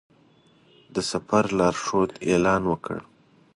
[0.93, 2.97] د سفر لارښود اعلان وکړ.